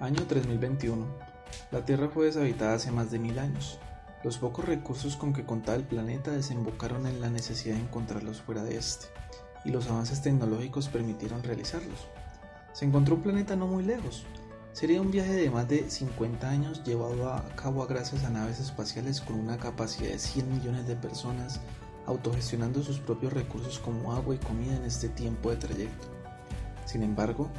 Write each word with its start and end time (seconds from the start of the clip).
Año 0.00 0.22
3021. 0.28 1.06
La 1.72 1.84
Tierra 1.84 2.08
fue 2.08 2.26
deshabitada 2.26 2.74
hace 2.74 2.92
más 2.92 3.10
de 3.10 3.18
mil 3.18 3.36
años. 3.36 3.80
Los 4.22 4.38
pocos 4.38 4.64
recursos 4.64 5.16
con 5.16 5.32
que 5.32 5.44
contaba 5.44 5.76
el 5.76 5.82
planeta 5.82 6.30
desembocaron 6.30 7.08
en 7.08 7.20
la 7.20 7.30
necesidad 7.30 7.74
de 7.74 7.80
encontrarlos 7.80 8.40
fuera 8.40 8.62
de 8.62 8.76
este, 8.76 9.08
y 9.64 9.70
los 9.70 9.90
avances 9.90 10.22
tecnológicos 10.22 10.88
permitieron 10.88 11.42
realizarlos. 11.42 12.06
Se 12.72 12.84
encontró 12.84 13.16
un 13.16 13.22
planeta 13.22 13.56
no 13.56 13.66
muy 13.66 13.82
lejos. 13.82 14.24
Sería 14.72 15.00
un 15.00 15.10
viaje 15.10 15.32
de 15.32 15.50
más 15.50 15.66
de 15.66 15.90
50 15.90 16.48
años 16.48 16.84
llevado 16.84 17.32
a 17.32 17.42
cabo 17.56 17.84
gracias 17.88 18.22
a 18.22 18.30
naves 18.30 18.60
espaciales 18.60 19.20
con 19.20 19.34
una 19.34 19.58
capacidad 19.58 20.12
de 20.12 20.20
100 20.20 20.48
millones 20.48 20.86
de 20.86 20.94
personas 20.94 21.60
autogestionando 22.06 22.84
sus 22.84 23.00
propios 23.00 23.32
recursos 23.32 23.80
como 23.80 24.12
agua 24.12 24.36
y 24.36 24.38
comida 24.38 24.76
en 24.76 24.84
este 24.84 25.08
tiempo 25.08 25.50
de 25.50 25.56
trayecto. 25.56 26.06
Sin 26.86 27.02
embargo, 27.02 27.50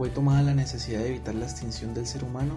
fue 0.00 0.08
tomada 0.08 0.40
la 0.40 0.54
necesidad 0.54 1.00
de 1.00 1.10
evitar 1.10 1.34
la 1.34 1.44
extinción 1.44 1.92
del 1.92 2.06
ser 2.06 2.24
humano 2.24 2.54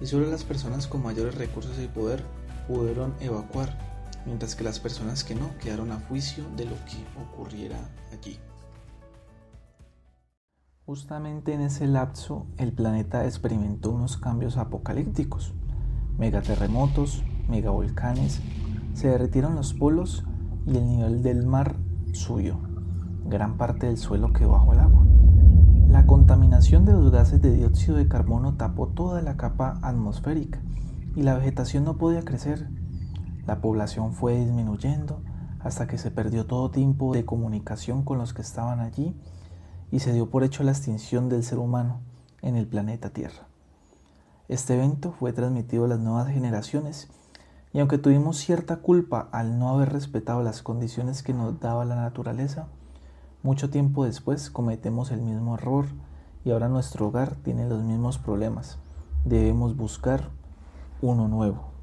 y 0.00 0.06
solo 0.06 0.30
las 0.30 0.44
personas 0.44 0.86
con 0.86 1.02
mayores 1.02 1.34
recursos 1.34 1.78
y 1.78 1.88
poder 1.88 2.24
pudieron 2.66 3.12
evacuar, 3.20 3.76
mientras 4.24 4.56
que 4.56 4.64
las 4.64 4.80
personas 4.80 5.22
que 5.22 5.34
no 5.34 5.50
quedaron 5.58 5.92
a 5.92 6.00
juicio 6.08 6.44
de 6.56 6.64
lo 6.64 6.74
que 6.86 6.96
ocurriera 7.20 7.76
allí. 8.14 8.38
Justamente 10.86 11.52
en 11.52 11.60
ese 11.60 11.86
lapso 11.86 12.46
el 12.56 12.72
planeta 12.72 13.26
experimentó 13.26 13.90
unos 13.90 14.16
cambios 14.16 14.56
apocalípticos, 14.56 15.52
megaterremotos, 16.16 17.22
megavolcanes, 17.46 18.40
se 18.94 19.08
derritieron 19.08 19.54
los 19.54 19.74
polos 19.74 20.24
y 20.64 20.78
el 20.78 20.86
nivel 20.86 21.22
del 21.22 21.44
mar 21.44 21.76
subió. 22.14 22.58
Gran 23.26 23.58
parte 23.58 23.84
del 23.84 23.98
suelo 23.98 24.32
quedó 24.32 24.52
bajo 24.52 24.72
el 24.72 24.78
agua. 24.78 25.05
La 25.88 26.04
contaminación 26.06 26.84
de 26.84 26.92
los 26.92 27.10
gases 27.12 27.40
de 27.40 27.52
dióxido 27.52 27.96
de 27.96 28.08
carbono 28.08 28.54
tapó 28.56 28.88
toda 28.88 29.22
la 29.22 29.36
capa 29.36 29.78
atmosférica 29.82 30.60
y 31.14 31.22
la 31.22 31.34
vegetación 31.34 31.84
no 31.84 31.96
podía 31.96 32.24
crecer. 32.24 32.68
La 33.46 33.60
población 33.60 34.12
fue 34.12 34.36
disminuyendo 34.36 35.22
hasta 35.60 35.86
que 35.86 35.98
se 35.98 36.10
perdió 36.10 36.46
todo 36.46 36.70
tipo 36.70 37.14
de 37.14 37.24
comunicación 37.24 38.02
con 38.04 38.18
los 38.18 38.34
que 38.34 38.42
estaban 38.42 38.80
allí 38.80 39.16
y 39.90 40.00
se 40.00 40.12
dio 40.12 40.28
por 40.28 40.42
hecho 40.42 40.64
la 40.64 40.72
extinción 40.72 41.28
del 41.28 41.44
ser 41.44 41.58
humano 41.58 42.00
en 42.42 42.56
el 42.56 42.66
planeta 42.66 43.10
Tierra. 43.10 43.46
Este 44.48 44.74
evento 44.74 45.12
fue 45.12 45.32
transmitido 45.32 45.84
a 45.84 45.88
las 45.88 46.00
nuevas 46.00 46.28
generaciones 46.28 47.08
y 47.72 47.78
aunque 47.78 47.98
tuvimos 47.98 48.38
cierta 48.38 48.76
culpa 48.76 49.28
al 49.32 49.58
no 49.58 49.70
haber 49.70 49.92
respetado 49.92 50.42
las 50.42 50.62
condiciones 50.62 51.22
que 51.22 51.34
nos 51.34 51.60
daba 51.60 51.84
la 51.84 51.96
naturaleza, 51.96 52.68
mucho 53.46 53.70
tiempo 53.70 54.04
después 54.04 54.50
cometemos 54.50 55.12
el 55.12 55.20
mismo 55.20 55.54
error 55.54 55.86
y 56.44 56.50
ahora 56.50 56.68
nuestro 56.68 57.06
hogar 57.06 57.36
tiene 57.44 57.68
los 57.68 57.80
mismos 57.80 58.18
problemas. 58.18 58.80
Debemos 59.24 59.76
buscar 59.76 60.30
uno 61.00 61.28
nuevo. 61.28 61.75